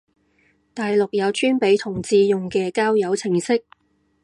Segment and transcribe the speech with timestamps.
[0.73, 3.63] 大陸有專俾同志用嘅交友程式？